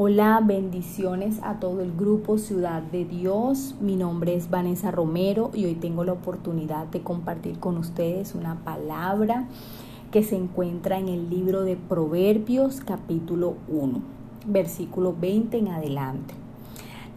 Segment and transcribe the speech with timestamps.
[0.00, 3.74] Hola, bendiciones a todo el grupo Ciudad de Dios.
[3.80, 8.62] Mi nombre es Vanessa Romero y hoy tengo la oportunidad de compartir con ustedes una
[8.62, 9.48] palabra
[10.12, 14.00] que se encuentra en el libro de Proverbios capítulo 1,
[14.46, 16.47] versículo 20 en adelante.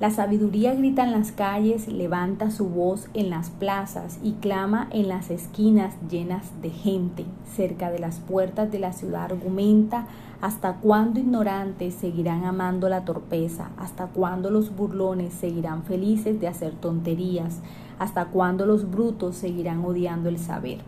[0.02, 5.08] La sabiduría grita en las calles, levanta su voz en las plazas y clama en
[5.08, 7.24] las esquinas llenas de gente.
[7.56, 10.08] Cerca de las puertas de la ciudad argumenta
[10.42, 16.74] hasta cuándo ignorantes seguirán amando la torpeza, hasta cuándo los burlones seguirán felices de hacer
[16.74, 17.60] tonterías,
[18.00, 20.80] hasta cuándo los brutos seguirán odiando el saber.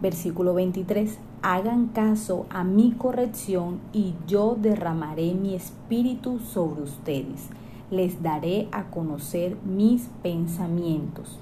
[0.00, 1.18] Versículo 23.
[1.42, 7.50] Hagan caso a mi corrección y yo derramaré mi espíritu sobre ustedes
[7.90, 11.38] les daré a conocer mis pensamientos.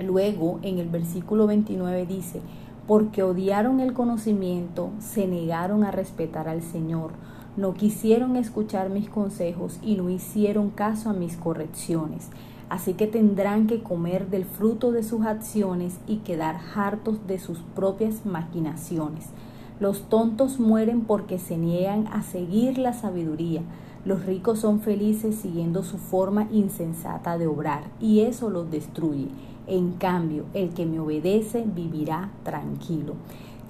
[0.00, 2.40] Luego en el versículo 29 dice,
[2.86, 7.12] porque odiaron el conocimiento, se negaron a respetar al Señor,
[7.56, 12.30] no quisieron escuchar mis consejos y no hicieron caso a mis correcciones.
[12.68, 17.58] Así que tendrán que comer del fruto de sus acciones y quedar hartos de sus
[17.76, 19.26] propias maquinaciones.
[19.78, 23.62] Los tontos mueren porque se niegan a seguir la sabiduría.
[24.04, 29.28] Los ricos son felices siguiendo su forma insensata de obrar y eso los destruye.
[29.66, 33.14] En cambio, el que me obedece vivirá tranquilo,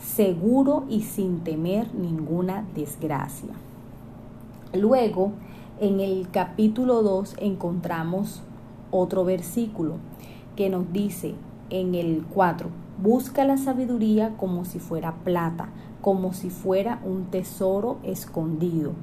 [0.00, 3.50] seguro y sin temer ninguna desgracia.
[4.72, 5.30] Luego,
[5.80, 8.42] en el capítulo 2 encontramos
[8.90, 9.98] otro versículo
[10.56, 11.34] que nos dice
[11.70, 15.68] en el 4, busca la sabiduría como si fuera plata,
[16.00, 18.94] como si fuera un tesoro escondido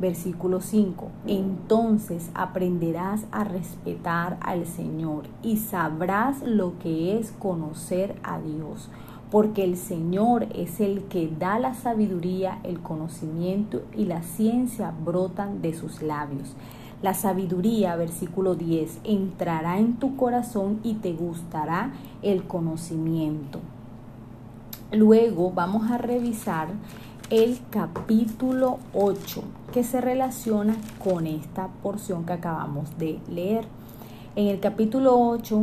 [0.00, 1.08] Versículo 5.
[1.26, 8.90] Entonces aprenderás a respetar al Señor y sabrás lo que es conocer a Dios,
[9.30, 15.62] porque el Señor es el que da la sabiduría, el conocimiento y la ciencia brotan
[15.62, 16.54] de sus labios.
[17.02, 23.60] La sabiduría, versículo 10, entrará en tu corazón y te gustará el conocimiento.
[24.90, 26.68] Luego vamos a revisar
[27.30, 29.42] el capítulo 8
[29.74, 33.66] que se relaciona con esta porción que acabamos de leer.
[34.34, 35.62] En el capítulo 8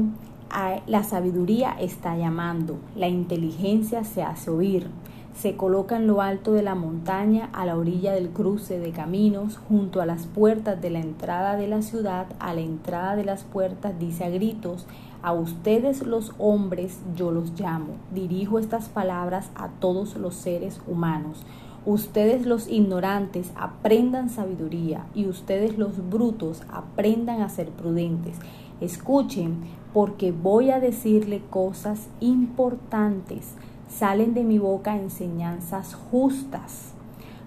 [0.85, 4.87] la sabiduría está llamando, la inteligencia se hace oír,
[5.35, 9.57] se coloca en lo alto de la montaña, a la orilla del cruce de caminos,
[9.57, 13.43] junto a las puertas de la entrada de la ciudad, a la entrada de las
[13.43, 14.85] puertas dice a gritos,
[15.25, 21.43] a ustedes los hombres yo los llamo, dirijo estas palabras a todos los seres humanos.
[21.83, 28.37] Ustedes los ignorantes aprendan sabiduría y ustedes los brutos aprendan a ser prudentes.
[28.81, 29.61] Escuchen
[29.95, 33.55] porque voy a decirle cosas importantes
[33.89, 36.93] salen de mi boca enseñanzas justas.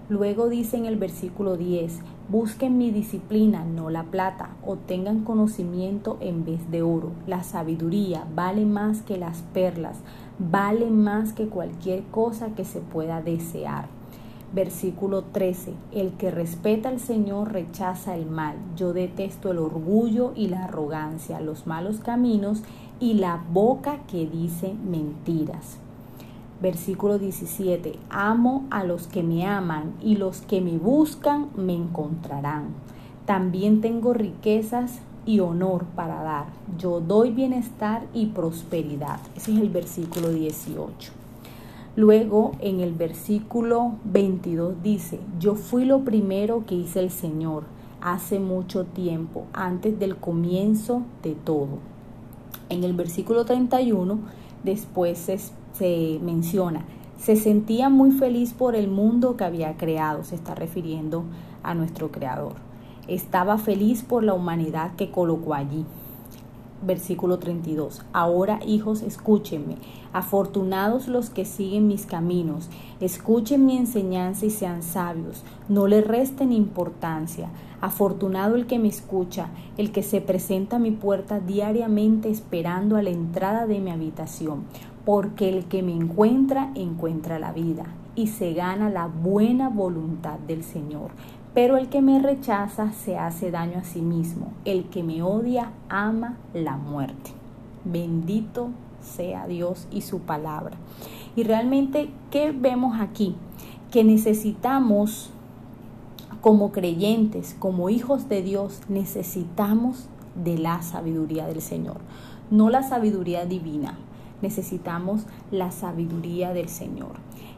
[0.09, 1.99] Luego dice en el versículo 10,
[2.31, 7.11] busquen mi disciplina, no la plata, o tengan conocimiento en vez de oro.
[7.27, 9.99] La sabiduría vale más que las perlas,
[10.39, 13.89] vale más que cualquier cosa que se pueda desear.
[14.55, 15.75] Versículo 13.
[15.93, 18.57] El que respeta al Señor rechaza el mal.
[18.77, 22.63] Yo detesto el orgullo y la arrogancia, los malos caminos
[22.99, 25.81] y la boca que dice mentiras.
[26.61, 27.99] Versículo 17.
[28.11, 32.69] Amo a los que me aman y los que me buscan me encontrarán.
[33.27, 36.47] También tengo riquezas y honor para dar.
[36.79, 39.21] Yo doy bienestar y prosperidad.
[39.37, 41.13] Ese es el versículo 18.
[41.95, 47.65] Luego en el versículo 22 dice, yo fui lo primero que hice el Señor
[48.01, 51.79] hace mucho tiempo, antes del comienzo de todo.
[52.69, 54.19] En el versículo 31
[54.63, 55.39] después se
[55.79, 56.85] se menciona,
[57.19, 61.25] se sentía muy feliz por el mundo que había creado, se está refiriendo
[61.63, 62.55] a nuestro creador.
[63.07, 65.85] Estaba feliz por la humanidad que colocó allí.
[66.81, 68.05] Versículo 32.
[68.13, 69.77] Ahora, hijos, escúchenme.
[70.13, 72.69] Afortunados los que siguen mis caminos.
[73.01, 75.43] Escuchen mi enseñanza y sean sabios.
[75.69, 77.49] No le resten importancia.
[77.81, 83.03] Afortunado el que me escucha, el que se presenta a mi puerta diariamente esperando a
[83.03, 84.65] la entrada de mi habitación
[85.09, 90.63] porque el que me encuentra encuentra la vida y se gana la buena voluntad del
[90.63, 91.13] Señor.
[91.55, 94.53] Pero el que me rechaza se hace daño a sí mismo.
[94.67, 97.31] El que me odia ama la muerte.
[97.87, 98.69] Bendito
[99.01, 100.77] sea Dios y su palabra.
[101.37, 103.35] Y realmente, ¿qué vemos aquí?
[103.91, 105.31] Que necesitamos,
[106.43, 111.97] como creyentes, como hijos de Dios, necesitamos de la sabiduría del Señor.
[112.51, 113.97] No la sabiduría divina,
[114.43, 117.13] necesitamos la sabiduría del Señor.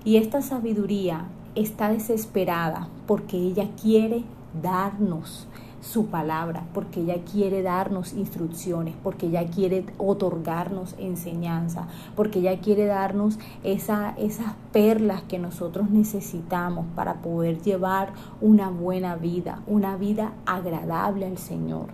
[0.05, 4.25] Y esta sabiduría está desesperada porque ella quiere
[4.62, 5.47] darnos
[5.81, 12.85] su palabra, porque ella quiere darnos instrucciones, porque ella quiere otorgarnos enseñanza, porque ella quiere
[12.85, 20.33] darnos esa, esas perlas que nosotros necesitamos para poder llevar una buena vida, una vida
[20.44, 21.88] agradable al Señor.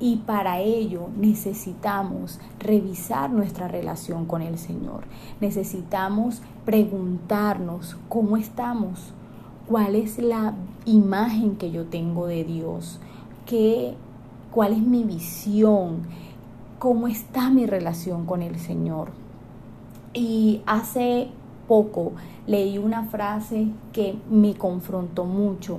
[0.00, 5.04] Y para ello necesitamos revisar nuestra relación con el Señor.
[5.40, 9.12] Necesitamos preguntarnos cómo estamos,
[9.66, 10.54] cuál es la
[10.84, 13.00] imagen que yo tengo de Dios,
[13.44, 13.94] qué,
[14.52, 16.02] cuál es mi visión,
[16.78, 19.10] cómo está mi relación con el Señor.
[20.14, 21.28] Y hace
[21.66, 22.12] poco
[22.46, 25.78] leí una frase que me confrontó mucho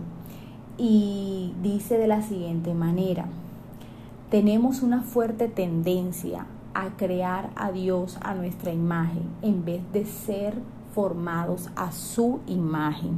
[0.77, 3.25] y dice de la siguiente manera,
[4.29, 6.45] tenemos una fuerte tendencia
[6.75, 10.53] a crear a Dios a nuestra imagen en vez de ser
[10.93, 13.17] formados a su imagen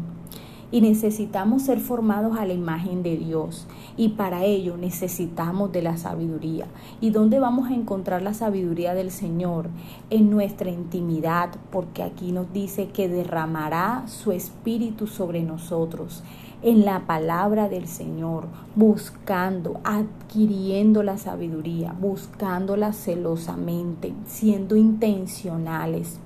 [0.71, 5.97] y necesitamos ser formados a la imagen de Dios y para ello necesitamos de la
[5.97, 6.65] sabiduría.
[7.01, 9.69] ¿Y dónde vamos a encontrar la sabiduría del Señor?
[10.09, 16.23] En nuestra intimidad, porque aquí nos dice que derramará su espíritu sobre nosotros
[16.63, 18.45] en la palabra del Señor,
[18.75, 26.19] buscando, adquiriendo la sabiduría, buscándola celosamente, siendo intencionales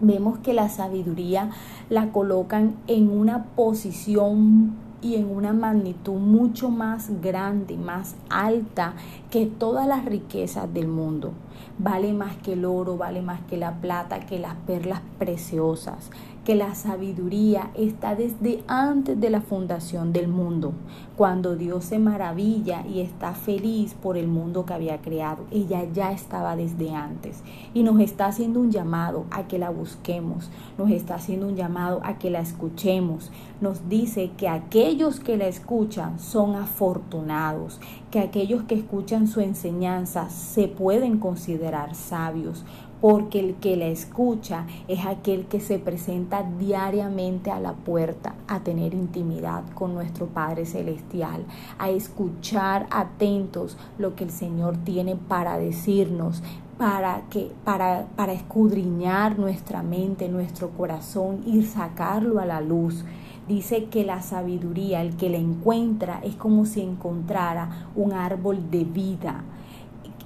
[0.00, 1.50] vemos que la sabiduría
[1.90, 8.94] la colocan en una posición y en una magnitud mucho más grande, más alta
[9.30, 11.32] que todas las riquezas del mundo.
[11.78, 16.10] Vale más que el oro, vale más que la plata, que las perlas preciosas
[16.44, 20.72] que la sabiduría está desde antes de la fundación del mundo,
[21.16, 25.44] cuando Dios se maravilla y está feliz por el mundo que había creado.
[25.50, 27.42] Ella ya estaba desde antes
[27.72, 32.00] y nos está haciendo un llamado a que la busquemos, nos está haciendo un llamado
[32.04, 33.30] a que la escuchemos.
[33.60, 37.80] Nos dice que aquellos que la escuchan son afortunados,
[38.14, 42.64] que aquellos que escuchan su enseñanza se pueden considerar sabios,
[43.00, 48.60] porque el que la escucha es aquel que se presenta diariamente a la puerta a
[48.60, 51.44] tener intimidad con nuestro Padre Celestial,
[51.76, 56.40] a escuchar atentos lo que el Señor tiene para decirnos,
[56.78, 63.04] para que para para escudriñar nuestra mente, nuestro corazón y sacarlo a la luz.
[63.48, 68.84] Dice que la sabiduría, el que la encuentra, es como si encontrara un árbol de
[68.84, 69.44] vida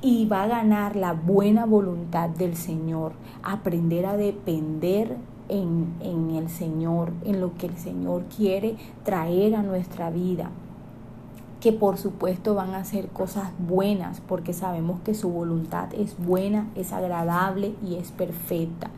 [0.00, 3.12] y va a ganar la buena voluntad del Señor,
[3.42, 5.16] aprender a depender
[5.48, 10.50] en, en, el Señor, en lo que el Señor quiere traer a nuestra vida,
[11.60, 16.68] que por supuesto van a ser cosas buenas, porque sabemos que su voluntad es buena,
[16.76, 18.90] es agradable y es perfecta.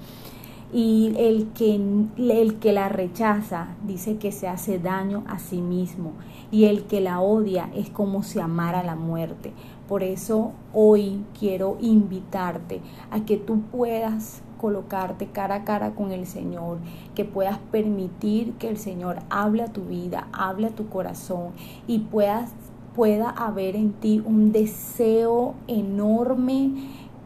[0.73, 1.75] Y el que,
[2.17, 6.13] el que la rechaza dice que se hace daño a sí mismo.
[6.51, 9.53] Y el que la odia es como si amara la muerte.
[9.89, 12.81] Por eso hoy quiero invitarte
[13.11, 16.79] a que tú puedas colocarte cara a cara con el Señor,
[17.15, 21.53] que puedas permitir que el Señor hable a tu vida, hable a tu corazón
[21.87, 22.51] y puedas
[22.95, 26.73] pueda haber en ti un deseo enorme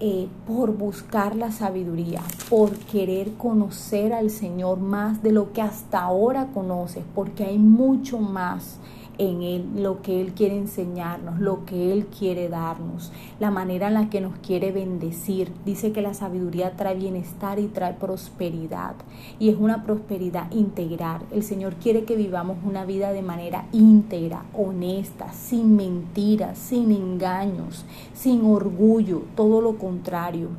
[0.01, 2.21] eh, por buscar la sabiduría,
[2.55, 8.21] por querer conocer al Señor más de lo que hasta ahora conoces, porque hay mucho
[8.21, 8.79] más
[9.19, 13.95] en Él, lo que Él quiere enseñarnos, lo que Él quiere darnos, la manera en
[13.95, 15.51] la que nos quiere bendecir.
[15.67, 18.95] Dice que la sabiduría trae bienestar y trae prosperidad.
[19.41, 21.23] Y es una prosperidad integral.
[21.33, 27.85] El Señor quiere que vivamos una vida de manera íntegra, honesta, sin mentiras, sin engaños,
[28.15, 30.51] sin orgullo, todo lo contrario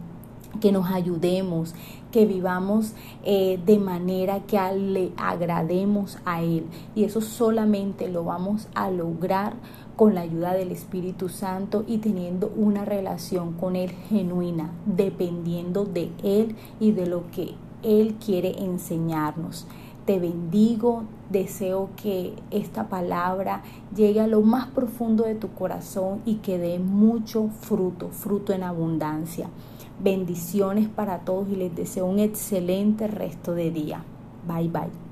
[0.60, 1.76] que nos ayudemos,
[2.12, 6.66] que vivamos eh, de manera que le agrademos a Él.
[6.96, 9.54] Y eso solamente lo vamos a lograr
[9.96, 16.12] con la ayuda del Espíritu Santo y teniendo una relación con Él genuina, dependiendo de
[16.24, 19.68] Él y de lo que Él quiere enseñarnos.
[20.06, 23.64] Te bendigo, deseo que esta palabra
[23.96, 28.64] llegue a lo más profundo de tu corazón y que dé mucho fruto, fruto en
[28.64, 29.48] abundancia.
[30.00, 34.04] Bendiciones para todos y les deseo un excelente resto de día.
[34.48, 35.05] Bye bye.